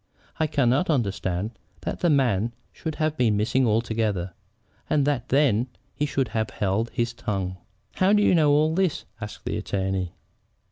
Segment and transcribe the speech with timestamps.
[0.39, 1.51] I cannot understand
[1.81, 4.33] that the man should have been missing altogether,
[4.89, 7.57] and that then he should have held his tongue."
[7.97, 10.13] "How do you know all this?" asked the attorney.